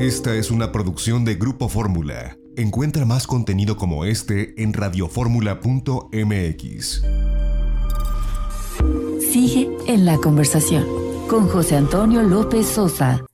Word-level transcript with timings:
Esta 0.00 0.34
es 0.34 0.50
una 0.50 0.72
producción 0.72 1.24
de 1.26 1.34
Grupo 1.34 1.68
Fórmula. 1.68 2.38
Encuentra 2.56 3.04
más 3.04 3.26
contenido 3.26 3.76
como 3.76 4.06
este 4.06 4.54
en 4.56 4.72
radioformula.mx. 4.72 7.02
Sigue 9.20 9.68
en 9.86 10.06
la 10.06 10.16
conversación 10.16 10.86
con 11.28 11.48
José 11.48 11.76
Antonio 11.76 12.22
López 12.22 12.66
Sosa. 12.66 13.26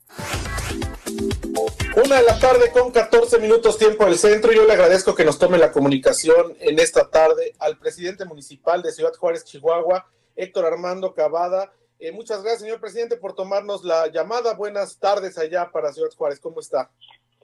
Una 2.04 2.16
de 2.16 2.24
la 2.24 2.36
tarde 2.40 2.72
con 2.72 2.90
14 2.90 3.38
minutos 3.38 3.78
tiempo 3.78 4.04
del 4.04 4.18
centro. 4.18 4.52
Yo 4.52 4.66
le 4.66 4.72
agradezco 4.72 5.14
que 5.14 5.24
nos 5.24 5.38
tome 5.38 5.58
la 5.58 5.70
comunicación 5.70 6.56
en 6.58 6.80
esta 6.80 7.08
tarde 7.08 7.54
al 7.60 7.78
presidente 7.78 8.24
municipal 8.24 8.82
de 8.82 8.90
Ciudad 8.90 9.14
Juárez, 9.14 9.44
Chihuahua, 9.44 10.10
Héctor 10.34 10.64
Armando 10.64 11.14
Cavada. 11.14 11.70
Eh, 11.98 12.12
muchas 12.12 12.42
gracias, 12.42 12.62
señor 12.62 12.80
presidente, 12.80 13.16
por 13.16 13.34
tomarnos 13.34 13.84
la 13.84 14.08
llamada. 14.08 14.54
Buenas 14.54 14.98
tardes 14.98 15.38
allá 15.38 15.70
para 15.70 15.92
Ciudad 15.92 16.10
Juárez. 16.16 16.40
¿Cómo 16.40 16.60
está? 16.60 16.90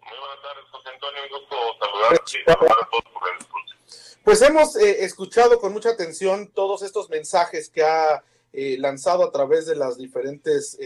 Muy 0.00 0.18
buenas 0.18 0.42
tardes, 0.42 0.64
José 0.70 0.88
Antonio. 0.90 1.22
Un 1.22 1.40
gusto 1.40 1.56
saludar 1.80 2.78
a 2.82 2.90
todos 2.90 3.04
por 3.12 3.28
el 3.28 4.22
Pues 4.24 4.42
hemos 4.42 4.76
eh, 4.76 5.04
escuchado 5.04 5.58
con 5.58 5.72
mucha 5.72 5.90
atención 5.90 6.52
todos 6.52 6.82
estos 6.82 7.08
mensajes 7.08 7.70
que 7.70 7.82
ha 7.82 8.22
eh, 8.52 8.76
lanzado 8.78 9.24
a 9.24 9.32
través 9.32 9.66
de 9.66 9.76
las 9.76 9.96
diferentes 9.96 10.78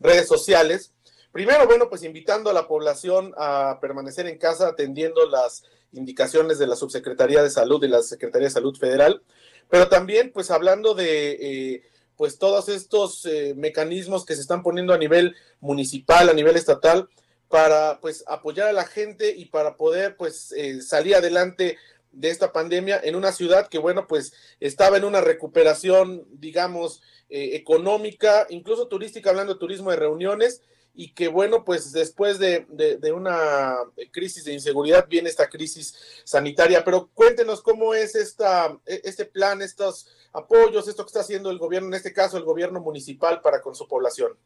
redes 0.00 0.26
sociales 0.26 0.92
Primero, 1.32 1.66
bueno, 1.66 1.88
pues 1.88 2.02
invitando 2.04 2.50
a 2.50 2.54
la 2.54 2.66
población 2.66 3.34
a 3.36 3.78
permanecer 3.80 4.26
en 4.26 4.38
casa 4.38 4.68
atendiendo 4.68 5.28
las 5.28 5.62
indicaciones 5.92 6.58
de 6.58 6.66
la 6.66 6.74
Subsecretaría 6.74 7.42
de 7.42 7.50
Salud 7.50 7.84
y 7.84 7.88
la 7.88 8.02
Secretaría 8.02 8.48
de 8.48 8.54
Salud 8.54 8.76
Federal, 8.76 9.22
pero 9.68 9.88
también 9.88 10.32
pues 10.32 10.50
hablando 10.50 10.94
de 10.94 11.82
pues 12.18 12.38
todos 12.38 12.68
estos 12.68 13.24
eh, 13.24 13.54
mecanismos 13.56 14.26
que 14.26 14.34
se 14.34 14.42
están 14.42 14.62
poniendo 14.62 14.92
a 14.92 14.98
nivel 14.98 15.36
municipal, 15.60 16.28
a 16.28 16.34
nivel 16.34 16.56
estatal, 16.56 17.08
para 17.48 18.00
pues 18.00 18.24
apoyar 18.26 18.68
a 18.68 18.72
la 18.74 18.84
gente 18.84 19.34
y 19.34 19.46
para 19.46 19.76
poder 19.76 20.16
pues 20.16 20.52
eh, 20.52 20.82
salir 20.82 21.14
adelante 21.14 21.78
de 22.12 22.30
esta 22.30 22.52
pandemia 22.52 23.00
en 23.02 23.14
una 23.14 23.32
ciudad 23.32 23.68
que 23.68 23.78
bueno 23.78 24.06
pues 24.06 24.32
estaba 24.60 24.96
en 24.96 25.04
una 25.04 25.20
recuperación 25.20 26.26
digamos 26.32 27.00
económica, 27.30 28.46
incluso 28.48 28.88
turística, 28.88 29.28
hablando 29.28 29.52
de 29.52 29.60
turismo 29.60 29.90
de 29.90 29.98
reuniones, 29.98 30.62
y 30.94 31.14
que 31.14 31.28
bueno, 31.28 31.64
pues 31.64 31.92
después 31.92 32.38
de, 32.38 32.66
una 33.12 33.76
crisis 34.10 34.44
de 34.44 34.52
inseguridad 34.52 35.06
viene 35.08 35.28
esta 35.28 35.48
crisis 35.48 36.22
sanitaria. 36.24 36.84
Pero 36.84 37.08
cuéntenos 37.14 37.62
cómo 37.62 37.94
es 37.94 38.14
esta, 38.14 38.76
e, 38.84 39.00
este 39.04 39.24
plan, 39.24 39.62
estos 39.62 40.08
apoyos, 40.32 40.88
esto 40.88 41.04
que 41.04 41.08
está 41.08 41.20
haciendo 41.20 41.50
el 41.50 41.58
gobierno, 41.58 41.88
en 41.88 41.94
este 41.94 42.12
caso 42.12 42.36
el 42.36 42.44
gobierno 42.44 42.80
municipal 42.80 43.40
para 43.40 43.62
con 43.62 43.74
su 43.74 43.86
población. 43.86 44.36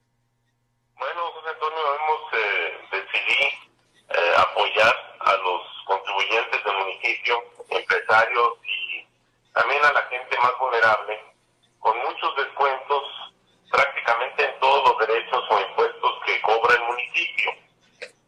Bueno, 0.96 1.32
José 1.32 1.48
Antonio, 1.48 1.78
hemos 1.94 2.32
eh, 2.34 2.72
decidido 2.92 3.72
eh, 4.10 4.32
apoyar 4.36 4.94
a 5.20 5.36
los 5.36 5.62
contribuyentes 5.86 6.64
del 6.64 6.76
municipio, 6.76 7.42
empresarios 7.70 8.58
y 8.64 9.06
también 9.52 9.84
a 9.84 9.92
la 9.92 10.02
gente 10.02 10.36
más 10.38 10.52
vulnerable 10.60 11.18
con 11.80 11.98
muchos 11.98 12.36
descuentos 12.36 13.02
prácticamente 13.70 14.44
en 14.44 14.60
todos 14.60 14.88
los 14.88 15.06
derechos 15.06 15.44
o 15.50 15.60
impuestos 15.60 16.12
que 16.26 16.40
cobra 16.42 16.74
el 16.74 16.82
municipio, 16.82 17.50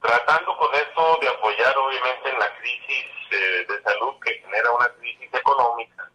tratando 0.01 0.57
con 0.57 0.75
esto 0.75 1.19
de 1.21 1.29
apoyar 1.29 1.77
obviamente 1.77 2.31
en 2.31 2.39
la 2.39 2.57
crisis 2.57 3.07
eh, 3.31 3.67
de 3.69 3.83
salud 3.83 4.15
que 4.25 4.39
genera 4.39 4.73
una 4.73 4.89
crisis 4.95 5.33
económica 5.33 6.11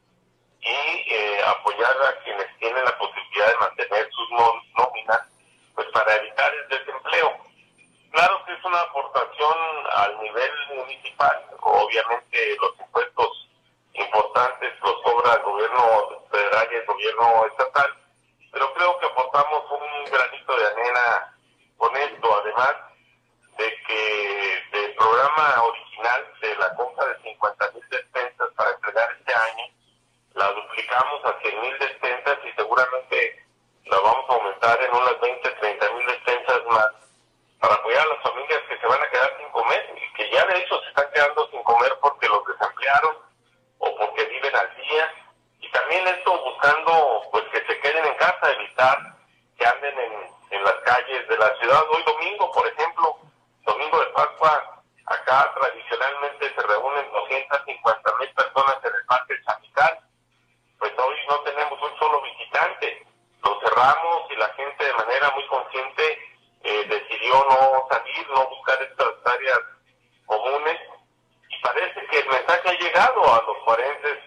y 0.61 0.67
eh, 0.67 1.42
apoyar 1.45 1.95
a 2.08 2.23
quienes 2.23 2.58
tienen 2.58 2.83
la 2.83 2.98
posibilidad 2.98 3.48
de 3.48 3.58
mantener 3.58 4.09
sus 4.11 4.30
nóminas, 4.31 5.21
pues 5.76 5.88
para 5.94 6.16
evitar 6.16 6.52
el 6.53 6.67
desempleo. 6.67 7.38
Claro 8.11 8.44
que 8.45 8.53
es 8.53 8.66
una 8.66 8.81
aportación 8.81 9.58
al 9.92 10.20
nivel 10.21 10.52
municipal, 10.90 11.45
obviamente 11.62 12.58
los 12.59 12.80
impuestos 12.80 13.48
importantes 13.94 14.73
los 14.82 15.02
cobra 15.04 15.34
el 15.34 15.44
gobierno 15.44 16.26
federal 16.32 16.67
y 16.72 16.76
el 16.76 16.86
gobierno 16.86 17.45
estatal, 17.45 17.94
pero 18.52 18.73
creo 18.73 19.00
que 19.00 19.05
aportamos 19.05 19.64
un 19.72 20.11
granito 20.11 20.58
de 20.58 20.66
arena 20.66 21.38
con 21.77 21.95
esto, 21.95 22.42
además 22.42 22.76
de 23.58 23.76
que 23.88 24.64
del 24.72 24.95
programa 24.95 25.64
original 25.64 26.33
de 26.42 26.55
la 26.55 26.73
compra 26.76 27.06
de 27.06 27.21
50 27.21 27.71
mil 27.71 27.89
despensas 27.89 28.50
para 28.56 28.71
entregar 28.71 29.11
este 29.20 29.33
año, 29.33 29.66
la 30.33 30.52
duplicamos 30.54 31.26
a 31.26 31.39
100 31.42 31.61
mil 31.61 31.80
despensas 31.80 32.38
y 32.45 32.52
seguramente 32.56 33.45
la 33.86 34.00
vamos 34.00 34.26
a 34.30 34.33
aumentar 34.33 34.82
en 34.82 34.92
unas 34.95 35.20
20, 35.21 35.50
30 35.50 35.92
mil 35.92 36.06
despensas 36.08 36.61
más 36.71 37.00
para 37.60 37.76
apoyar 37.76 38.02
a 38.06 38.14
las 38.14 38.23
familias 38.23 38.61
que 38.70 38.77
se 38.77 38.88
van 38.88 39.02
a 39.02 39.10
quedar 39.10 39.38
sin 39.38 39.50
comer 39.50 39.94
y 39.95 40.14
que 40.14 40.32
ya 40.32 40.45
de 40.45 40.60
hecho 40.60 40.82
se 40.82 40.89
están 40.89 41.11
quedando 41.14 41.50
sin 41.52 41.61
comer 41.64 41.92
porque 42.02 42.27
los 42.27 42.45
desemplearon 42.45 43.17
o 43.80 43.95
porque 43.98 44.26
viven 44.26 44.56
al 44.56 44.76
día 44.76 45.14
y 45.60 45.70
también 45.71 46.08
esto 46.08 46.42
buscando 46.44 47.21
pues 47.32 47.44
que 47.52 47.66
se 47.66 47.80
queden 47.82 48.06
en 48.06 48.16
casa, 48.16 48.52
evitar 48.52 48.98
que 49.58 49.66
anden 49.66 50.00
en, 50.00 50.14
en 50.52 50.64
las 50.64 50.76
calles 50.86 51.27
de 51.27 51.38
la 51.38 51.48
ciudad. 51.59 51.83
Hoy 51.89 52.03
domingo, 52.03 52.52
por 52.52 52.67
ejemplo, 52.67 53.17
domingo 53.64 53.99
de 53.99 54.05
Pascua, 54.08 54.81
acá 55.05 55.53
tradicionalmente 55.55 56.53
se 56.53 56.61
reúnen 56.61 57.11
250 57.11 58.14
mil 58.20 58.33
personas 58.33 58.77
en 58.83 58.95
el 58.95 59.05
Parque 59.05 59.36
Chamical. 59.45 59.99
Pues 60.80 60.93
hoy 60.97 61.15
no 61.27 61.39
tenemos 61.42 61.81
un 61.81 61.99
solo 61.99 62.21
visitante. 62.21 63.05
Lo 63.43 63.59
cerramos 63.61 64.31
y 64.31 64.36
la 64.36 64.49
gente 64.53 64.86
de 64.86 64.93
manera 64.93 65.31
muy 65.36 65.45
consciente 65.47 66.20
eh, 66.64 66.86
decidió 66.87 67.45
no 67.49 67.87
salir, 67.89 68.30
no 68.30 68.47
buscar 68.47 68.81
estas 68.81 69.14
áreas 69.26 69.59
comunes. 70.26 70.80
Y 71.49 71.61
parece 71.61 72.05
que 72.08 72.20
el 72.20 72.27
mensaje 72.27 72.70
ha 72.70 72.80
llegado 72.80 73.33
a 73.33 73.43
los 73.43 73.58
forenses 73.65 74.20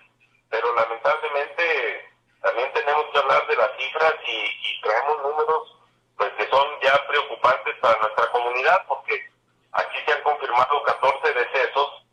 pero 0.53 0.75
lamentablemente 0.75 2.13
también 2.43 2.71
tenemos 2.75 3.07
que 3.11 3.19
hablar 3.19 3.47
de 3.47 3.57
las 3.57 3.71
cifras 3.79 4.15
y, 4.27 4.81
traemos 4.83 5.23
números 5.23 5.77
pues 6.17 6.31
que 6.33 6.47
son 6.49 6.67
ya 6.83 7.07
preocupantes 7.07 7.75
para 7.81 7.99
nuestra 8.01 8.27
comunidad 8.33 8.85
porque 8.89 9.31
aquí 9.73 9.97
se 10.05 10.13
han 10.13 10.23
confirmado 10.23 10.83
14 10.83 11.33
decesos 11.33 12.05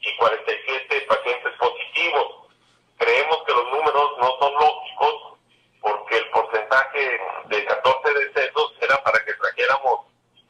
y 0.00 0.16
47 0.16 1.00
pacientes 1.02 1.52
positivos. 1.58 2.48
Creemos 2.96 3.42
que 3.46 3.52
los 3.52 3.64
números 3.70 4.10
no 4.18 4.38
son 4.38 4.54
lógicos 4.54 5.38
porque 5.80 6.16
el 6.16 6.30
porcentaje 6.30 7.20
de 7.44 7.64
14 7.66 8.14
decesos 8.14 8.72
era 8.80 9.02
para 9.04 9.22
que 9.24 9.34
trajéramos 9.34 10.00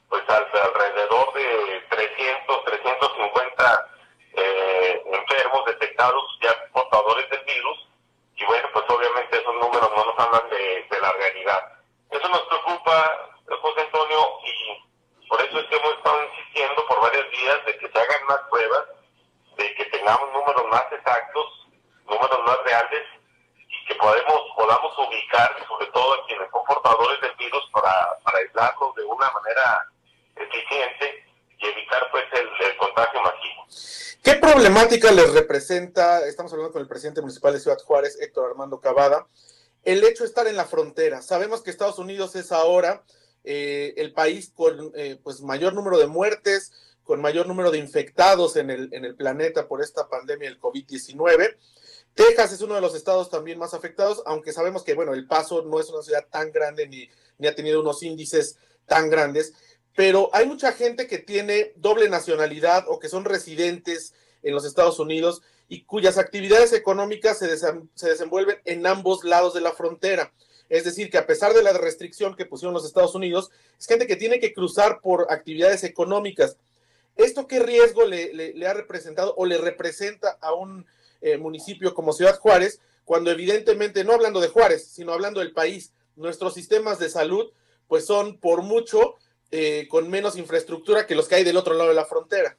pues 0.08 0.22
alrededor 0.28 1.32
de 1.34 1.84
300, 1.90 2.64
350 2.64 3.88
eh, 4.36 5.02
enfermos 5.06 5.64
detectados 5.66 6.38
ya 6.40 6.54
portadores 6.72 7.28
del 7.30 7.44
virus 7.44 7.88
y 8.36 8.44
bueno, 8.46 8.68
pues 8.72 8.84
obviamente 8.88 9.38
esos 9.38 9.54
números 9.54 9.90
no 9.96 10.04
nos 10.04 10.18
hablan 10.18 10.50
de, 10.50 11.00
la 11.00 11.12
realidad. 11.12 11.72
Eso 12.10 12.28
nos 12.28 12.42
preocupa, 12.42 13.30
José 13.60 13.80
Antonio, 13.82 14.38
y 14.44 15.28
por 15.28 15.40
eso 15.40 15.58
es 15.60 15.66
que 15.66 15.76
hemos 15.76 15.94
estado 15.94 16.24
insistiendo 16.24 16.86
por 16.86 17.00
varios 17.00 17.30
días 17.30 17.64
de 17.66 17.78
que 17.78 17.88
se 17.88 17.98
hagan 17.98 18.26
más 18.26 18.40
pruebas, 18.50 18.84
de 19.56 19.74
que 19.74 19.84
tengamos 19.86 20.32
números 20.32 20.64
más 20.70 20.84
exactos, 20.92 21.66
números 22.06 22.40
más 22.46 22.58
reales 22.64 23.04
y 23.68 23.86
que 23.86 23.94
podemos, 23.96 24.40
sobre 25.68 25.86
todo 25.92 26.14
a 26.14 26.26
quienes 26.26 26.50
son 26.50 26.64
portadores 26.64 27.20
del 27.20 27.34
virus 27.36 27.62
para, 27.72 28.18
para 28.22 28.38
aislarlos 28.38 28.94
de 28.94 29.04
una 29.04 29.30
manera 29.30 29.88
eficiente 30.36 31.24
y 31.58 31.66
evitar 31.66 32.08
pues 32.10 32.24
el, 32.32 32.68
el 32.68 32.76
contagio 32.76 33.20
masivo. 33.22 33.66
¿Qué 34.22 34.34
problemática 34.36 35.10
les 35.12 35.32
representa, 35.34 36.26
estamos 36.26 36.52
hablando 36.52 36.72
con 36.72 36.82
el 36.82 36.88
presidente 36.88 37.20
municipal 37.20 37.52
de 37.52 37.60
Ciudad 37.60 37.78
Juárez, 37.78 38.18
Héctor 38.20 38.50
Armando 38.50 38.80
Cavada, 38.80 39.26
el 39.84 40.02
hecho 40.04 40.24
de 40.24 40.28
estar 40.28 40.46
en 40.46 40.56
la 40.56 40.64
frontera? 40.64 41.20
Sabemos 41.20 41.62
que 41.62 41.70
Estados 41.70 41.98
Unidos 41.98 42.34
es 42.36 42.50
ahora 42.52 43.02
eh, 43.44 43.92
el 43.98 44.12
país 44.14 44.52
con 44.54 44.92
eh, 44.94 45.20
pues 45.22 45.42
mayor 45.42 45.74
número 45.74 45.98
de 45.98 46.06
muertes, 46.06 46.72
con 47.04 47.20
mayor 47.20 47.46
número 47.46 47.70
de 47.70 47.78
infectados 47.78 48.56
en 48.56 48.70
el, 48.70 48.88
en 48.94 49.04
el 49.04 49.14
planeta 49.14 49.68
por 49.68 49.82
esta 49.82 50.08
pandemia 50.08 50.48
del 50.48 50.60
COVID-19. 50.60 51.56
Texas 52.14 52.52
es 52.52 52.60
uno 52.60 52.74
de 52.74 52.80
los 52.80 52.94
estados 52.94 53.28
también 53.30 53.58
más 53.58 53.74
afectados, 53.74 54.22
aunque 54.26 54.52
sabemos 54.52 54.84
que, 54.84 54.94
bueno, 54.94 55.14
El 55.14 55.26
Paso 55.26 55.62
no 55.62 55.80
es 55.80 55.88
una 55.90 56.02
ciudad 56.02 56.26
tan 56.30 56.52
grande 56.52 56.86
ni, 56.86 57.08
ni 57.38 57.48
ha 57.48 57.54
tenido 57.54 57.80
unos 57.80 58.02
índices 58.02 58.56
tan 58.86 59.10
grandes 59.10 59.54
pero 59.94 60.30
hay 60.32 60.46
mucha 60.46 60.72
gente 60.72 61.06
que 61.06 61.18
tiene 61.18 61.72
doble 61.76 62.08
nacionalidad 62.08 62.84
o 62.88 62.98
que 62.98 63.08
son 63.08 63.24
residentes 63.24 64.14
en 64.42 64.54
los 64.54 64.64
Estados 64.64 64.98
Unidos 64.98 65.42
y 65.68 65.84
cuyas 65.84 66.18
actividades 66.18 66.72
económicas 66.72 67.38
se, 67.38 67.46
desenvuelven 68.06 68.58
en 68.64 68.86
ambos 68.86 69.24
lados 69.24 69.54
de 69.54 69.60
la 69.60 69.72
frontera. 69.72 70.32
Es 70.68 70.84
decir, 70.84 71.10
que 71.10 71.18
a 71.18 71.26
pesar 71.26 71.54
de 71.54 71.62
la 71.62 71.72
restricción 71.72 72.34
que 72.34 72.46
pusieron 72.46 72.74
los 72.74 72.84
Estados 72.84 73.14
Unidos, 73.14 73.50
es 73.78 73.86
gente 73.86 74.06
que 74.06 74.16
tiene 74.16 74.40
que 74.40 74.52
cruzar 74.52 75.00
por 75.00 75.26
actividades 75.30 75.84
económicas. 75.84 76.56
¿Esto 77.16 77.46
qué 77.46 77.60
riesgo 77.60 78.04
le, 78.04 78.66
ha 78.66 78.74
representado 78.74 79.34
o 79.36 79.46
le 79.46 79.58
representa 79.58 80.38
a 80.40 80.52
un 80.52 80.86
eh, 81.24 81.38
municipio 81.38 81.94
como 81.94 82.12
Ciudad 82.12 82.38
Juárez, 82.38 82.80
cuando 83.04 83.30
evidentemente, 83.30 84.04
no 84.04 84.12
hablando 84.12 84.40
de 84.40 84.48
Juárez, 84.48 84.92
sino 84.92 85.12
hablando 85.12 85.40
del 85.40 85.52
país, 85.52 85.92
nuestros 86.16 86.54
sistemas 86.54 86.98
de 86.98 87.08
salud, 87.08 87.52
pues 87.88 88.06
son 88.06 88.38
por 88.38 88.62
mucho 88.62 89.16
eh, 89.50 89.86
con 89.88 90.10
menos 90.10 90.36
infraestructura 90.36 91.06
que 91.06 91.14
los 91.14 91.28
que 91.28 91.36
hay 91.36 91.44
del 91.44 91.56
otro 91.56 91.74
lado 91.74 91.88
de 91.88 91.94
la 91.94 92.04
frontera. 92.04 92.56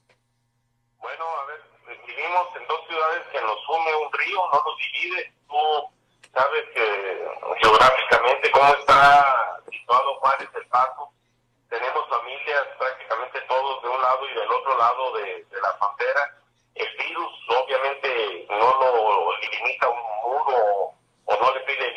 Bueno, 0.97 1.25
a 1.41 1.45
ver, 1.45 1.61
vivimos 2.07 2.47
en 2.59 2.67
dos 2.67 2.81
ciudades 2.87 3.23
que 3.31 3.41
nos 3.41 3.57
une 3.69 4.05
un 4.05 4.13
río, 4.13 4.39
no 4.51 4.61
nos 4.65 4.77
divide. 4.77 5.33
Tú 5.47 5.57
sabes 6.33 6.63
que 6.73 6.85
geográficamente 7.61 8.51
cómo 8.51 8.73
está 8.79 9.61
situado 9.69 10.15
Juárez 10.19 10.49
el 10.55 10.67
Paso. 10.67 11.11
Tenemos 11.69 12.07
familias 12.09 12.65
prácticamente 12.79 13.41
todos 13.47 13.83
de 13.83 13.89
un 13.89 14.01
lado 14.01 14.29
y 14.29 14.33
del 14.33 14.51
otro 14.51 14.77
lado 14.77 15.17
de, 15.17 15.45
de 15.51 15.61
la 15.61 15.73
frontera. 15.77 16.37
El 16.75 16.87
virus 16.97 17.31
obviamente 17.49 18.47
no 18.49 18.67
lo 18.79 19.37
limita 19.39 19.89
un 19.89 20.01
muro 20.23 20.93
o 21.25 21.33
no 21.41 21.53
le 21.53 21.59
pide 21.61 21.93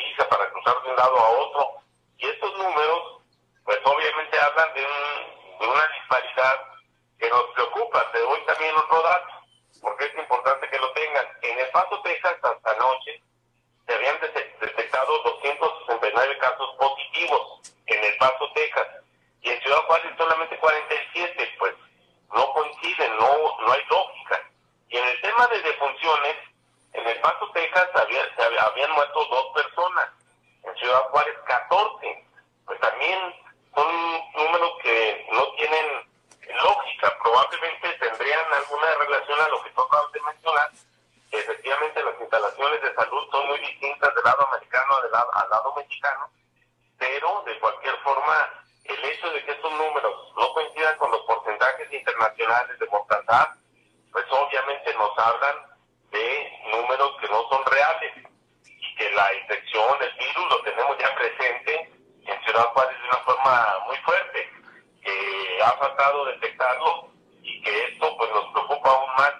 de 0.73 0.89
un 0.89 0.95
lado 0.95 1.17
a 1.17 1.29
otro. 1.29 1.73
Y 2.17 2.27
estos 2.27 2.57
números, 2.57 3.21
pues 3.63 3.79
obviamente 3.83 4.39
hablan 4.39 4.73
de, 4.73 4.85
un, 4.85 5.59
de 5.59 5.67
una 5.67 5.87
disparidad 5.87 6.69
que 7.19 7.29
nos 7.29 7.43
preocupa. 7.53 8.11
Te 8.11 8.19
doy 8.19 8.39
también 8.45 8.75
otro 8.75 9.01
dato, 9.01 9.33
porque 9.81 10.05
es 10.05 10.15
importante 10.15 10.69
que 10.69 10.79
lo 10.79 10.91
tengan. 10.93 11.25
En 11.41 11.59
El 11.59 11.69
Paso, 11.69 12.01
Texas, 12.01 12.35
hasta 12.41 12.71
anoche, 12.71 13.21
se 13.87 13.93
habían 13.93 14.19
detectado 14.21 15.23
269 15.23 16.37
casos 16.37 16.75
positivos 16.77 17.61
en 17.87 18.03
El 18.03 18.17
Paso, 18.17 18.51
Texas. 18.53 18.87
Y 19.41 19.49
en 19.49 19.61
Ciudad 19.61 19.81
Juárez 19.87 20.13
solamente 20.17 20.59
47, 20.59 21.55
pues 21.57 21.73
no 22.33 22.53
coinciden, 22.53 23.17
no, 23.17 23.57
no 23.65 23.71
hay 23.71 23.81
lógica. 23.89 24.49
Y 24.89 24.97
en 24.97 25.05
el 25.05 25.21
tema 25.21 25.47
de 25.47 25.61
defunciones, 25.61 26.35
en 26.93 27.07
El 27.07 27.19
Paso, 27.21 27.49
Texas, 27.53 27.87
había, 27.95 28.35
se 28.35 28.59
habían 28.59 28.91
muerto 28.91 29.25
dos 29.25 29.63
personas. 29.63 30.09
Ciudad 30.89 31.09
Juárez, 31.11 31.37
14. 31.45 32.25
Pues 32.65 32.79
también 32.79 33.19
son 33.75 33.87
números 34.33 34.71
que 34.81 35.27
no 35.31 35.53
tienen 35.53 35.85
lógica. 36.63 37.15
Probablemente 37.21 37.93
tendrían 37.99 38.53
alguna 38.53 38.95
relación 38.95 39.39
a 39.39 39.49
lo 39.49 39.61
que 39.61 39.69
tú 39.69 39.81
acabas 39.81 40.11
de 40.13 40.21
mencionar, 40.21 40.71
efectivamente 41.31 42.03
las 42.03 42.19
instalaciones 42.19 42.81
de 42.81 42.95
salud 42.95 43.29
son 43.29 43.47
muy 43.49 43.59
distintas 43.59 44.15
del 44.15 44.23
lado 44.23 44.47
americano 44.47 44.95
al 44.95 45.11
lado, 45.11 45.29
al 45.31 45.49
lado 45.51 45.75
mexicano, 45.75 46.31
pero 46.97 47.43
de 47.45 47.59
cualquier 47.59 47.95
forma, 47.99 48.49
el 48.85 49.05
hecho 49.05 49.29
de 49.29 49.45
que 49.45 49.51
estos 49.51 49.71
números 49.71 50.33
no 50.37 50.53
coincidan 50.53 50.97
con 50.97 51.11
los 51.11 51.21
porcentajes 51.21 51.93
internacionales 51.93 52.79
de 52.79 52.87
mortandad, 52.87 53.47
pues 54.11 54.25
obviamente 54.31 54.91
nos 54.95 55.17
hablan 55.19 55.55
de 56.09 56.51
números 56.71 57.11
que 57.21 57.27
no 57.27 57.47
son 57.47 57.63
reales 57.65 58.13
y 58.65 58.95
que 58.95 59.11
la 59.11 59.33
infección, 59.35 59.97
el 60.01 60.13
virus 60.13 60.49
lo 60.49 60.61
tenemos 60.63 60.97
ya 60.97 61.13
presente 61.15 61.91
Juárez 62.63 62.97
de 62.99 63.07
una 63.07 63.17
forma 63.23 63.67
muy 63.87 63.97
fuerte, 63.97 64.49
que 65.03 65.63
ha 65.63 65.71
faltado 65.73 66.25
detectarlo 66.25 67.09
y 67.41 67.61
que 67.61 67.83
esto 67.85 68.15
pues 68.17 68.29
nos 68.31 68.51
preocupa 68.51 68.89
aún 68.89 69.09
más 69.17 69.33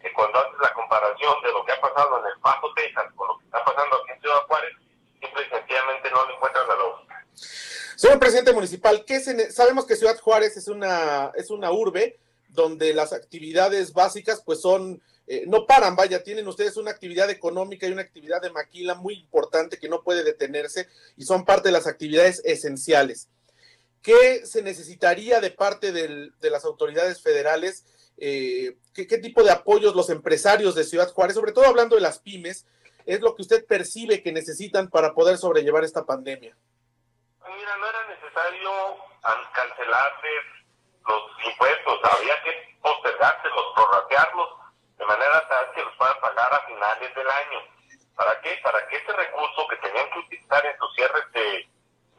que 0.00 0.12
cuando 0.12 0.38
haces 0.38 0.60
la 0.60 0.72
comparación 0.74 1.42
de 1.42 1.52
lo 1.52 1.64
que 1.64 1.72
ha 1.72 1.80
pasado 1.80 2.20
en 2.20 2.26
el 2.26 2.40
Paso, 2.40 2.72
Texas, 2.74 3.04
con 3.16 3.28
lo 3.28 3.38
que 3.38 3.44
está 3.46 3.64
pasando 3.64 3.96
aquí 3.96 4.12
en 4.12 4.20
Ciudad 4.20 4.46
Juárez, 4.46 4.72
simple 5.20 5.42
y 5.46 5.50
sencillamente 5.50 6.10
no 6.10 6.26
le 6.26 6.34
encuentran 6.34 6.68
la 6.68 6.76
lógica. 6.76 7.26
Señor 7.96 8.18
presidente 8.18 8.52
municipal, 8.52 9.04
¿qué 9.06 9.20
se, 9.20 9.50
sabemos 9.50 9.86
que 9.86 9.96
Ciudad 9.96 10.18
Juárez 10.20 10.56
es 10.56 10.68
una, 10.68 11.32
es 11.36 11.50
una 11.50 11.70
urbe 11.70 12.18
donde 12.54 12.94
las 12.94 13.12
actividades 13.12 13.92
básicas 13.92 14.42
pues 14.44 14.60
son, 14.60 15.02
eh, 15.26 15.44
no 15.46 15.66
paran, 15.66 15.96
vaya, 15.96 16.22
tienen 16.22 16.46
ustedes 16.46 16.76
una 16.76 16.92
actividad 16.92 17.28
económica 17.28 17.86
y 17.86 17.92
una 17.92 18.02
actividad 18.02 18.40
de 18.40 18.50
maquila 18.50 18.94
muy 18.94 19.14
importante 19.14 19.78
que 19.78 19.88
no 19.88 20.02
puede 20.02 20.22
detenerse 20.22 20.88
y 21.16 21.24
son 21.24 21.44
parte 21.44 21.68
de 21.68 21.72
las 21.72 21.86
actividades 21.86 22.40
esenciales. 22.44 23.28
¿Qué 24.02 24.46
se 24.46 24.62
necesitaría 24.62 25.40
de 25.40 25.50
parte 25.50 25.90
del, 25.90 26.32
de 26.40 26.50
las 26.50 26.64
autoridades 26.64 27.20
federales? 27.22 27.84
Eh, 28.18 28.76
¿qué, 28.92 29.06
¿Qué 29.06 29.18
tipo 29.18 29.42
de 29.42 29.50
apoyos 29.50 29.96
los 29.96 30.10
empresarios 30.10 30.74
de 30.74 30.84
Ciudad 30.84 31.10
Juárez, 31.12 31.34
sobre 31.34 31.52
todo 31.52 31.66
hablando 31.66 31.96
de 31.96 32.02
las 32.02 32.20
pymes, 32.20 32.66
es 33.06 33.20
lo 33.20 33.34
que 33.34 33.42
usted 33.42 33.66
percibe 33.66 34.22
que 34.22 34.32
necesitan 34.32 34.88
para 34.88 35.14
poder 35.14 35.38
sobrellevar 35.38 35.84
esta 35.84 36.04
pandemia? 36.04 36.56
Mira, 37.40 37.76
no 37.78 37.88
era 37.88 38.08
necesario 38.08 38.70
cancelarles 39.54 40.63
los 41.06 41.44
impuestos, 41.44 42.00
había 42.04 42.42
que 42.42 42.76
postergárselos, 42.82 43.72
prorratearlos 43.74 44.48
de 44.98 45.04
manera 45.06 45.48
tal 45.48 45.72
que 45.72 45.82
los 45.82 45.94
puedan 45.96 46.20
pagar 46.20 46.54
a 46.54 46.66
finales 46.66 47.14
del 47.14 47.28
año. 47.28 47.60
¿Para 48.16 48.40
qué? 48.40 48.58
Para 48.62 48.86
que 48.88 48.96
ese 48.96 49.12
recurso 49.12 49.68
que 49.68 49.76
tenían 49.76 50.10
que 50.10 50.18
utilizar 50.20 50.64
en 50.64 50.78
sus 50.78 50.94
cierres 50.94 51.32
de, 51.32 51.68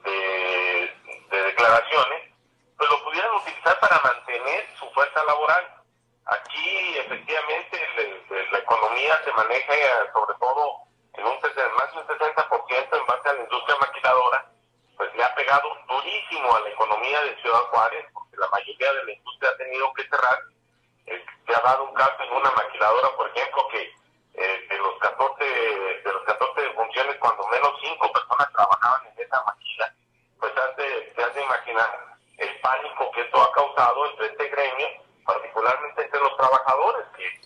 de, 0.04 0.96
de 1.30 1.44
declaraciones, 1.44 2.34
pues 2.78 2.90
lo 2.90 3.04
pudieran 3.04 3.36
utilizar 3.36 3.80
para 3.80 4.00
mantener 4.04 4.68
su 4.78 4.90
fuerza 4.92 5.24
laboral. 5.24 5.82
Aquí, 6.26 6.98
efectivamente, 6.98 7.88
le, 7.96 8.52
la 8.52 8.58
economía 8.60 9.22
se 9.24 9.32
maneja 9.32 9.74
sobre 10.12 10.36
todo 10.40 10.86
en 11.14 11.26
un 11.26 11.40
más 11.78 11.94
de 11.94 12.00
un 12.00 12.08
60% 12.08 13.00
en 13.00 13.06
base 13.06 13.30
a 13.30 13.34
la 13.34 13.42
industria 13.42 13.78
maquiladora, 13.80 14.52
pues 14.98 15.16
le 15.16 15.24
ha 15.24 15.36
pegado 15.36 15.70
durísimo 15.88 16.56
a 16.56 16.60
la 16.62 16.70
economía 16.70 17.22
de 17.22 17.42
Ciudad 17.42 17.62
Juárez, 17.72 18.06
porque 18.14 18.38
la 18.38 18.48
mayoría 18.50 18.94
de 18.94 19.04
la 19.06 19.12
industria 19.14 19.50
ha 19.50 19.58
tenido 19.58 19.94
que 19.94 20.04
cerrar. 20.04 20.40
Eh, 21.06 21.26
se 21.46 21.56
ha 21.56 21.60
un 21.82 21.94
caso 21.94 22.24
en 22.24 22.32
una 22.34 22.52
maquiladora, 22.52 23.10
por 23.16 23.30
ejemplo, 23.30 23.68
que 23.70 23.94
eh, 24.34 24.68
de 24.70 24.78
los 24.78 24.98
14 25.00 25.44
de 25.44 26.14
los 26.14 26.24
14 26.24 26.74
funciones, 26.74 27.16
cuando 27.20 27.48
menos 27.48 27.72
5 27.82 28.12
personas 28.12 28.52
trabajaban 28.52 29.02
en 29.08 29.24
esa 29.24 29.44
maquila, 29.44 29.94
pues 30.40 30.54
hace, 30.58 31.14
se 31.16 31.24
hace 31.24 31.42
imaginar 31.42 32.16
el 32.38 32.60
pánico 32.62 33.12
que 33.12 33.22
esto 33.22 33.42
ha 33.42 33.52
causado 33.54 34.06
entre 34.12 34.28
este 34.28 34.50
gremio, 34.50 34.88
particularmente 35.26 36.04
entre 36.04 36.20
los 36.20 36.38
trabajadores, 36.38 37.06
que 37.18 37.42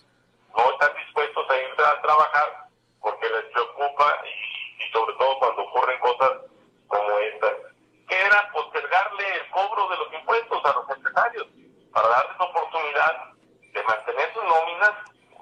no 0.56 0.70
están 0.72 0.94
dispuestos 0.96 1.50
a 1.50 1.56
ir 1.56 1.80
a 1.80 2.02
trabajar 2.02 2.66
porque 3.00 3.28
les 3.30 3.44
preocupa 3.52 4.18
y, 4.24 4.84
y 4.84 4.90
sobre 4.90 5.14
todo 5.14 5.38
cuando 5.38 5.62
ocurren 5.62 6.00
cosas 6.00 6.32
como 6.88 7.18
estas, 7.18 7.52
que 8.08 8.20
era 8.20 8.50
postergarle 8.52 9.34
el 9.36 9.50
cobro 9.50 9.88
de 9.88 9.96
los 9.96 10.12
impuestos 10.12 10.64
a 10.64 10.72
los 10.72 10.90
empresarios 10.90 11.46
para 11.92 12.08
darles 12.08 12.36
oportunidad 12.40 13.30
de 13.72 13.82
mantener 13.84 14.32
sus 14.34 14.44
nóminas, 14.44 14.92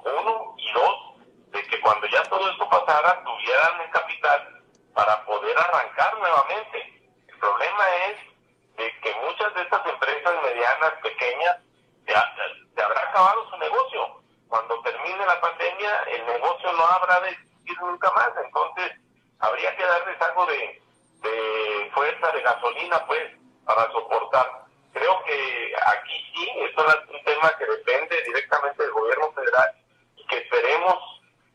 uno, 0.04 0.54
y 0.58 0.72
dos, 0.72 1.08
de 1.50 1.62
que 1.62 1.80
cuando 1.80 2.06
ya 2.08 2.22
todo 2.24 2.50
esto 2.50 2.68
pasara, 2.68 3.22
tuvieran 3.24 3.80
el 3.80 3.90
capital 3.90 4.62
para 4.94 5.24
poder 5.24 5.56
arrancar 5.58 6.18
nuevamente. 6.18 7.10
El 7.28 7.38
problema 7.38 7.84
es 8.10 8.16
de 8.76 9.00
que 9.00 9.14
muchas 9.26 9.54
de 9.54 9.62
estas 9.62 9.86
empresas 9.86 10.34
medianas, 10.42 10.92
pequeñas, 11.02 11.56
ya, 12.06 12.34
se 12.74 12.82
habrá 12.82 13.00
acabado 13.00 13.48
su 13.50 13.56
negocio. 13.58 14.20
Cuando 14.48 14.80
termine 14.82 15.26
la 15.26 15.40
el 15.68 16.26
negocio 16.26 16.72
no 16.72 16.84
habrá 16.84 17.20
de 17.20 17.30
existir 17.30 17.80
nunca 17.80 18.10
más. 18.12 18.30
Entonces, 18.44 18.92
habría 19.38 19.76
que 19.76 19.84
darles 19.84 20.20
algo 20.20 20.46
de, 20.46 20.82
de 21.22 21.90
fuerza, 21.94 22.32
de 22.32 22.42
gasolina, 22.42 23.06
pues, 23.06 23.24
para 23.64 23.90
soportar. 23.92 24.64
Creo 24.92 25.22
que 25.24 25.72
aquí 25.86 26.32
sí, 26.34 26.50
esto 26.60 26.86
es 26.88 26.96
un 27.14 27.24
tema 27.24 27.52
que 27.58 27.66
depende 27.66 28.22
directamente 28.24 28.82
del 28.82 28.92
gobierno 28.92 29.32
federal 29.32 29.70
y 30.16 30.26
que 30.26 30.38
esperemos 30.38 30.98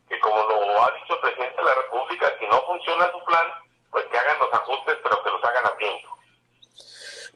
que, 0.08 0.18
como 0.20 0.36
lo 0.36 0.82
ha 0.82 0.90
dicho 0.92 1.14
el 1.14 1.20
presidente 1.20 1.56
de 1.56 1.64
la 1.64 1.74
República, 1.74 2.32
si 2.38 2.46
no 2.46 2.62
funciona 2.66 3.10
su 3.10 3.24
plan, 3.24 3.46
pues 3.90 4.04
que 4.06 4.18
hagan 4.18 4.38
los 4.38 4.52
ajustes, 4.52 4.96
pero 5.02 5.22
que 5.22 5.30
los 5.30 5.44
hagan 5.44 5.66
a 5.66 5.76
tiempo. 5.76 6.08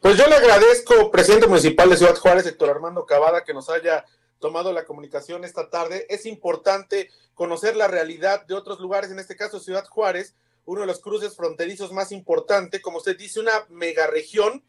Pues 0.01 0.17
yo 0.17 0.27
le 0.29 0.37
agradezco, 0.37 1.11
presidente 1.11 1.49
municipal 1.49 1.91
de 1.91 1.97
Ciudad 1.97 2.17
Juárez, 2.17 2.47
Héctor 2.47 2.71
Armando 2.71 3.05
Cavada, 3.05 3.45
que 3.45 3.53
nos 3.53 3.69
haya 3.69 4.05
tomado 4.39 4.73
la 4.73 4.85
comunicación 4.85 5.45
esta 5.45 5.71
tarde. 5.71 6.07
Es 6.09 6.27
importante 6.27 7.11
conocer 7.35 7.77
la 7.77 7.89
realidad 7.89 8.47
de 8.47 8.55
otros 8.55 8.81
lugares, 8.81 9.11
en 9.11 9.19
este 9.19 9.37
caso 9.37 9.61
Ciudad 9.61 9.87
Juárez, 9.87 10.35
uno 10.65 10.83
de 10.83 10.87
los 10.87 11.01
cruces 11.01 11.35
fronterizos 11.35 11.93
más 11.93 12.13
importantes, 12.13 12.83
como 12.83 12.99
usted 12.99 13.17
dice, 13.17 13.41
una 13.41 13.65
megaregión 13.71 14.63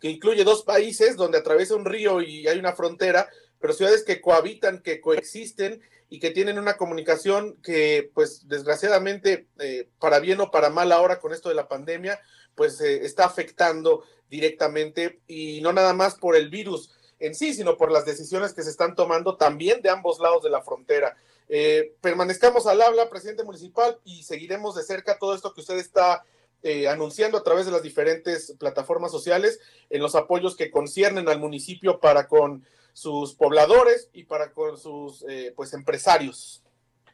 que 0.00 0.08
incluye 0.08 0.44
dos 0.44 0.64
países 0.64 1.16
donde 1.16 1.38
atraviesa 1.38 1.76
un 1.76 1.84
río 1.84 2.22
y 2.22 2.48
hay 2.48 2.58
una 2.58 2.72
frontera, 2.72 3.28
pero 3.60 3.72
ciudades 3.72 4.02
que 4.02 4.20
cohabitan, 4.20 4.80
que 4.80 5.00
coexisten 5.00 5.82
y 6.08 6.18
que 6.18 6.30
tienen 6.30 6.58
una 6.58 6.76
comunicación 6.76 7.56
que, 7.62 8.10
pues, 8.14 8.48
desgraciadamente, 8.48 9.46
eh, 9.58 9.88
para 9.98 10.18
bien 10.18 10.40
o 10.40 10.50
para 10.50 10.70
mal 10.70 10.90
ahora 10.90 11.20
con 11.20 11.32
esto 11.32 11.48
de 11.48 11.54
la 11.54 11.68
pandemia, 11.68 12.20
pues 12.54 12.80
eh, 12.80 13.04
está 13.04 13.24
afectando 13.24 14.04
directamente 14.28 15.20
y 15.26 15.60
no 15.60 15.72
nada 15.72 15.92
más 15.92 16.14
por 16.14 16.36
el 16.36 16.48
virus 16.48 16.90
en 17.22 17.36
sí, 17.36 17.54
sino 17.54 17.76
por 17.76 17.92
las 17.92 18.04
decisiones 18.04 18.52
que 18.52 18.62
se 18.62 18.70
están 18.70 18.96
tomando 18.96 19.36
también 19.36 19.80
de 19.80 19.90
ambos 19.90 20.18
lados 20.18 20.42
de 20.42 20.50
la 20.50 20.60
frontera. 20.60 21.16
Eh, 21.48 21.94
permanezcamos 22.00 22.66
al 22.66 22.82
habla, 22.82 23.08
presidente 23.08 23.44
municipal, 23.44 24.00
y 24.04 24.24
seguiremos 24.24 24.74
de 24.74 24.82
cerca 24.82 25.18
todo 25.18 25.34
esto 25.34 25.54
que 25.54 25.60
usted 25.60 25.76
está 25.78 26.24
eh, 26.64 26.88
anunciando 26.88 27.38
a 27.38 27.44
través 27.44 27.64
de 27.66 27.72
las 27.72 27.82
diferentes 27.82 28.54
plataformas 28.58 29.12
sociales 29.12 29.60
en 29.88 30.02
los 30.02 30.16
apoyos 30.16 30.56
que 30.56 30.72
conciernen 30.72 31.28
al 31.28 31.38
municipio 31.38 32.00
para 32.00 32.26
con 32.26 32.66
sus 32.92 33.34
pobladores 33.34 34.10
y 34.12 34.24
para 34.24 34.52
con 34.52 34.76
sus 34.76 35.24
eh, 35.28 35.52
pues 35.54 35.74
empresarios. 35.74 36.62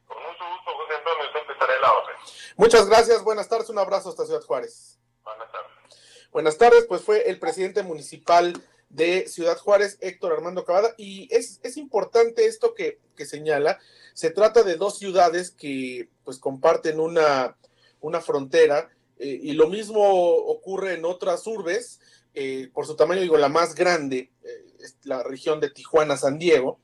Con 0.06 0.16
mucho 0.16 0.44
gusto, 0.56 0.70
José 0.74 0.94
Antonio, 0.96 1.32
siempre 1.32 1.52
estaré 1.52 1.74
a 1.74 1.80
la 1.80 1.92
orden. 1.92 2.16
Muchas 2.56 2.88
gracias, 2.88 3.22
buenas 3.22 3.48
tardes, 3.48 3.68
un 3.68 3.78
abrazo 3.78 4.08
hasta 4.08 4.24
Ciudad 4.24 4.42
Juárez. 4.42 4.98
Buenas 5.22 5.52
tardes. 5.52 5.98
Buenas 6.32 6.58
tardes, 6.58 6.86
pues 6.86 7.02
fue 7.02 7.28
el 7.28 7.38
presidente 7.38 7.82
municipal 7.82 8.54
de 8.90 9.28
Ciudad 9.28 9.58
Juárez, 9.58 9.98
Héctor 10.00 10.32
Armando 10.32 10.64
Cavada, 10.64 10.94
y 10.96 11.28
es, 11.30 11.60
es 11.62 11.76
importante 11.76 12.46
esto 12.46 12.74
que, 12.74 12.98
que, 13.16 13.26
señala. 13.26 13.78
Se 14.14 14.30
trata 14.30 14.62
de 14.62 14.76
dos 14.76 14.98
ciudades 14.98 15.50
que 15.50 16.08
pues 16.24 16.38
comparten 16.38 17.00
una, 17.00 17.56
una 18.00 18.20
frontera, 18.20 18.90
eh, 19.18 19.38
y 19.42 19.52
lo 19.52 19.68
mismo 19.68 20.00
ocurre 20.00 20.94
en 20.94 21.04
otras 21.04 21.46
urbes, 21.46 22.00
eh, 22.34 22.70
por 22.72 22.86
su 22.86 22.96
tamaño, 22.96 23.20
digo, 23.20 23.36
la 23.36 23.48
más 23.48 23.74
grande, 23.74 24.30
eh, 24.42 24.64
la 25.04 25.22
región 25.22 25.60
de 25.60 25.70
Tijuana, 25.70 26.16
San 26.16 26.38
Diego. 26.38 26.80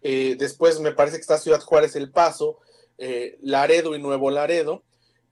Después 0.00 0.78
me 0.78 0.92
parece 0.92 1.16
que 1.16 1.22
está 1.22 1.38
Ciudad 1.38 1.60
Juárez, 1.60 1.96
El 1.96 2.10
Paso, 2.12 2.60
Laredo 3.40 3.96
y 3.96 4.00
Nuevo 4.00 4.30
Laredo 4.30 4.84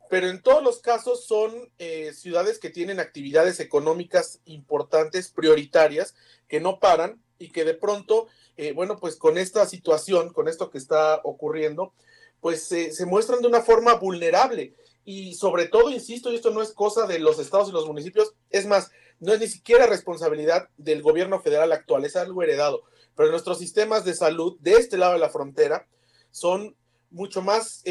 pero 0.09 0.29
en 0.29 0.43
todos 0.43 0.63
los 0.63 0.81
casos 0.81 1.27
son 1.27 1.71
eh, 1.79 2.13
ciudades 2.13 2.59
que 2.59 2.71
tienen 2.71 3.01
actividades 3.01 3.61
económicas 3.61 4.41
importantes, 4.45 5.31
prioritarias, 5.31 6.15
que 6.49 6.61
no 6.61 6.79
paran 6.79 7.23
y 7.39 7.51
que 7.51 7.65
de 7.65 7.75
pronto, 7.75 8.29
eh, 8.57 8.73
bueno, 8.73 8.99
pues 8.99 9.17
con 9.17 9.39
esta 9.39 9.67
situación, 9.67 10.33
con 10.33 10.49
esto 10.49 10.71
que 10.71 10.79
está 10.79 11.21
ocurriendo, 11.25 11.93
pues 12.41 12.71
eh, 12.73 12.93
se 12.93 13.07
muestran 13.07 13.41
de 13.41 13.49
una 13.49 13.63
forma 13.63 13.95
vulnerable. 13.95 14.75
Y 15.05 15.35
sobre 15.35 15.67
todo, 15.67 15.91
insisto, 15.91 16.33
y 16.33 16.37
esto 16.37 16.51
no 16.51 16.63
es 16.63 16.73
cosa 16.73 17.07
de 17.07 17.19
los 17.19 17.39
estados 17.39 17.69
y 17.69 17.73
los 17.73 17.87
municipios, 17.87 18.35
es 18.51 18.67
más, 18.67 18.91
no 19.21 19.33
es 19.33 19.41
ni 19.41 19.49
siquiera 19.49 19.87
responsabilidad 19.87 20.69
del 20.77 21.03
gobierno 21.03 21.41
federal 21.41 21.73
actual, 21.73 22.05
es 22.05 22.17
algo 22.17 22.43
heredado. 22.43 22.83
Pero 23.15 23.31
nuestros 23.31 23.59
sistemas 23.59 24.05
de 24.05 24.15
salud 24.15 24.57
de 24.61 24.73
este 24.73 24.99
lado 24.99 25.15
de 25.15 25.21
la 25.21 25.31
frontera 25.31 25.87
son 26.31 26.77
mucho 27.11 27.41
más 27.41 27.83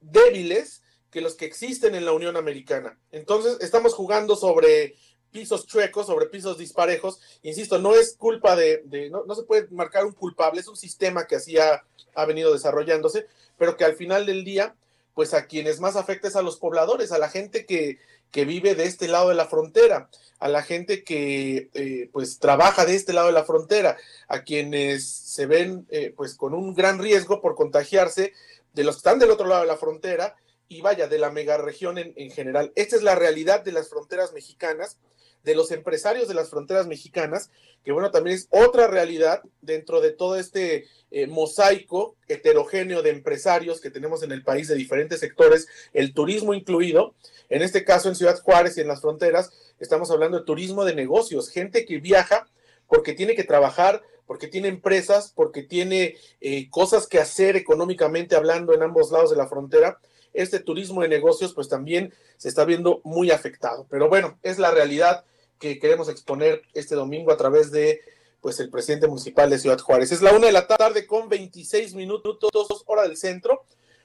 débiles 0.00 0.83
que 1.14 1.20
los 1.20 1.36
que 1.36 1.44
existen 1.44 1.94
en 1.94 2.04
la 2.04 2.12
Unión 2.12 2.36
Americana. 2.36 2.98
Entonces, 3.12 3.58
estamos 3.60 3.94
jugando 3.94 4.34
sobre 4.34 4.96
pisos 5.30 5.64
chuecos, 5.64 6.06
sobre 6.06 6.26
pisos 6.26 6.58
disparejos. 6.58 7.20
Insisto, 7.44 7.78
no 7.78 7.94
es 7.94 8.16
culpa 8.16 8.56
de, 8.56 8.82
no, 9.12 9.32
se 9.36 9.44
puede 9.44 9.68
marcar 9.70 10.06
un 10.06 10.12
culpable, 10.12 10.60
es 10.60 10.66
un 10.66 10.76
sistema 10.76 11.28
que 11.28 11.36
así 11.36 11.56
ha, 11.56 11.84
venido 12.26 12.52
desarrollándose, 12.52 13.28
pero 13.56 13.76
que 13.76 13.84
al 13.84 13.94
final 13.94 14.26
del 14.26 14.42
día, 14.42 14.74
pues 15.14 15.34
a 15.34 15.46
quienes 15.46 15.78
más 15.78 15.94
afecta 15.94 16.26
es 16.26 16.34
a 16.34 16.42
los 16.42 16.56
pobladores, 16.56 17.12
a 17.12 17.18
la 17.18 17.28
gente 17.28 17.64
que, 17.64 17.98
que 18.32 18.44
vive 18.44 18.74
de 18.74 18.86
este 18.86 19.06
lado 19.06 19.28
de 19.28 19.36
la 19.36 19.46
frontera, 19.46 20.10
a 20.40 20.48
la 20.48 20.64
gente 20.64 21.04
que 21.04 21.70
eh, 21.74 22.10
pues 22.12 22.40
trabaja 22.40 22.84
de 22.86 22.96
este 22.96 23.12
lado 23.12 23.28
de 23.28 23.34
la 23.34 23.44
frontera, 23.44 23.96
a 24.26 24.42
quienes 24.42 25.06
se 25.06 25.46
ven 25.46 25.86
eh, 25.90 26.12
pues 26.16 26.34
con 26.34 26.54
un 26.54 26.74
gran 26.74 26.98
riesgo 26.98 27.40
por 27.40 27.54
contagiarse 27.54 28.32
de 28.72 28.82
los 28.82 28.96
que 28.96 28.98
están 28.98 29.20
del 29.20 29.30
otro 29.30 29.46
lado 29.46 29.60
de 29.60 29.68
la 29.68 29.76
frontera 29.76 30.34
y 30.74 30.80
vaya, 30.80 31.08
de 31.08 31.18
la 31.18 31.30
megaregión 31.30 31.98
en, 31.98 32.12
en 32.16 32.30
general. 32.30 32.72
Esta 32.74 32.96
es 32.96 33.02
la 33.02 33.14
realidad 33.14 33.62
de 33.62 33.72
las 33.72 33.88
fronteras 33.88 34.32
mexicanas, 34.32 34.98
de 35.44 35.54
los 35.54 35.70
empresarios 35.70 36.26
de 36.26 36.34
las 36.34 36.50
fronteras 36.50 36.86
mexicanas, 36.86 37.50
que 37.84 37.92
bueno, 37.92 38.10
también 38.10 38.36
es 38.36 38.48
otra 38.50 38.86
realidad 38.86 39.42
dentro 39.60 40.00
de 40.00 40.10
todo 40.10 40.36
este 40.36 40.86
eh, 41.10 41.26
mosaico 41.26 42.16
heterogéneo 42.28 43.02
de 43.02 43.10
empresarios 43.10 43.80
que 43.80 43.90
tenemos 43.90 44.22
en 44.22 44.32
el 44.32 44.42
país 44.42 44.68
de 44.68 44.74
diferentes 44.74 45.20
sectores, 45.20 45.68
el 45.92 46.14
turismo 46.14 46.54
incluido. 46.54 47.14
En 47.50 47.62
este 47.62 47.84
caso, 47.84 48.08
en 48.08 48.16
Ciudad 48.16 48.40
Juárez 48.40 48.76
y 48.76 48.80
en 48.80 48.88
las 48.88 49.02
fronteras, 49.02 49.52
estamos 49.78 50.10
hablando 50.10 50.38
de 50.38 50.44
turismo 50.46 50.84
de 50.84 50.94
negocios, 50.94 51.50
gente 51.50 51.84
que 51.84 51.98
viaja 51.98 52.48
porque 52.88 53.12
tiene 53.12 53.34
que 53.34 53.44
trabajar, 53.44 54.02
porque 54.26 54.48
tiene 54.48 54.68
empresas, 54.68 55.32
porque 55.36 55.62
tiene 55.62 56.16
eh, 56.40 56.70
cosas 56.70 57.06
que 57.06 57.18
hacer 57.18 57.54
económicamente 57.56 58.34
hablando 58.34 58.72
en 58.72 58.82
ambos 58.82 59.12
lados 59.12 59.30
de 59.30 59.36
la 59.36 59.46
frontera 59.46 59.98
este 60.34 60.60
turismo 60.60 61.02
de 61.02 61.08
negocios 61.08 61.54
pues 61.54 61.68
también 61.68 62.12
se 62.36 62.48
está 62.48 62.64
viendo 62.64 63.00
muy 63.04 63.30
afectado. 63.30 63.86
Pero 63.88 64.08
bueno, 64.08 64.38
es 64.42 64.58
la 64.58 64.70
realidad 64.70 65.24
que 65.58 65.78
queremos 65.78 66.08
exponer 66.08 66.62
este 66.74 66.94
domingo 66.94 67.32
a 67.32 67.36
través 67.36 67.70
de 67.70 68.00
pues 68.40 68.60
el 68.60 68.68
presidente 68.68 69.06
municipal 69.06 69.48
de 69.48 69.58
Ciudad 69.58 69.78
Juárez. 69.78 70.12
Es 70.12 70.20
la 70.20 70.32
una 70.34 70.46
de 70.46 70.52
la 70.52 70.66
tarde 70.66 71.06
con 71.06 71.30
26 71.30 71.94
minutos, 71.94 72.36
hora 72.84 73.04
del 73.04 73.16
centro. 73.16 73.64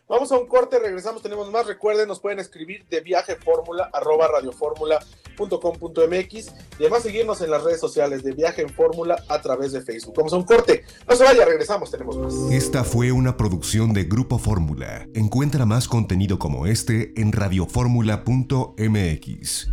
Vamos 0.09 0.31
a 0.31 0.39
un 0.39 0.47
corte, 0.47 0.79
regresamos, 0.79 1.21
tenemos 1.21 1.51
más. 1.51 1.67
Recuerden, 1.67 2.07
nos 2.07 2.19
pueden 2.19 2.39
escribir 2.39 2.83
de 2.89 3.01
viaje 3.01 3.35
fórmula 3.35 3.91
arroba 3.93 4.27
radioformula.com.mx 4.27 6.33
y 6.33 6.45
además 6.79 7.03
seguirnos 7.03 7.41
en 7.41 7.51
las 7.51 7.63
redes 7.63 7.79
sociales 7.79 8.23
de 8.23 8.31
viaje 8.31 8.63
en 8.63 8.69
fórmula 8.69 9.23
a 9.27 9.39
través 9.39 9.71
de 9.71 9.81
Facebook. 9.81 10.15
Vamos 10.17 10.33
a 10.33 10.37
un 10.37 10.45
corte. 10.45 10.83
No 11.07 11.15
se 11.15 11.23
vaya, 11.23 11.45
regresamos, 11.45 11.91
tenemos 11.91 12.17
más. 12.17 12.33
Esta 12.51 12.83
fue 12.83 13.11
una 13.11 13.37
producción 13.37 13.93
de 13.93 14.05
Grupo 14.05 14.39
Fórmula. 14.39 15.07
Encuentra 15.13 15.67
más 15.67 15.87
contenido 15.87 16.39
como 16.39 16.65
este 16.65 17.13
en 17.15 17.31
radioformula.mx. 17.31 19.67